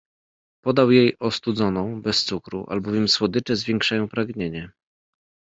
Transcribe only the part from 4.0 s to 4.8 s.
pragnienie.